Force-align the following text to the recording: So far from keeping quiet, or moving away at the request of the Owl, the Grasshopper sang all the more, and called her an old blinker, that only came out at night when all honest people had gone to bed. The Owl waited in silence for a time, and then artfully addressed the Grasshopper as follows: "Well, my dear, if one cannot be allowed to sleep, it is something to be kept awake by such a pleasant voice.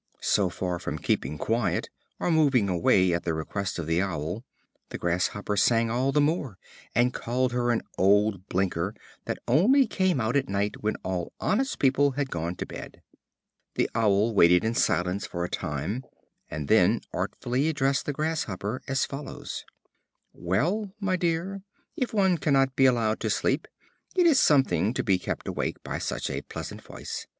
So 0.23 0.49
far 0.49 0.79
from 0.79 0.97
keeping 0.97 1.37
quiet, 1.37 1.91
or 2.19 2.31
moving 2.31 2.67
away 2.67 3.13
at 3.13 3.23
the 3.23 3.35
request 3.35 3.77
of 3.77 3.85
the 3.85 4.01
Owl, 4.01 4.43
the 4.89 4.97
Grasshopper 4.97 5.55
sang 5.55 5.91
all 5.91 6.11
the 6.11 6.19
more, 6.19 6.57
and 6.95 7.13
called 7.13 7.51
her 7.51 7.69
an 7.69 7.83
old 7.99 8.47
blinker, 8.49 8.95
that 9.25 9.37
only 9.47 9.85
came 9.85 10.19
out 10.19 10.35
at 10.35 10.49
night 10.49 10.81
when 10.81 10.95
all 11.03 11.33
honest 11.39 11.77
people 11.77 12.13
had 12.13 12.31
gone 12.31 12.55
to 12.55 12.65
bed. 12.65 13.03
The 13.75 13.91
Owl 13.93 14.33
waited 14.33 14.63
in 14.63 14.73
silence 14.73 15.27
for 15.27 15.45
a 15.45 15.49
time, 15.51 16.03
and 16.49 16.67
then 16.67 17.01
artfully 17.13 17.69
addressed 17.69 18.07
the 18.07 18.11
Grasshopper 18.13 18.81
as 18.87 19.05
follows: 19.05 19.63
"Well, 20.33 20.95
my 20.99 21.15
dear, 21.15 21.61
if 21.95 22.11
one 22.11 22.39
cannot 22.39 22.75
be 22.75 22.87
allowed 22.87 23.19
to 23.19 23.29
sleep, 23.29 23.67
it 24.15 24.25
is 24.25 24.39
something 24.39 24.95
to 24.95 25.03
be 25.03 25.19
kept 25.19 25.47
awake 25.47 25.77
by 25.83 25.99
such 25.99 26.27
a 26.31 26.41
pleasant 26.41 26.81
voice. 26.81 27.27